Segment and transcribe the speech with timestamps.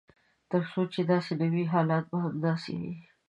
[0.51, 2.93] تر څو چې داسې نه وي حالات به همداسې وي.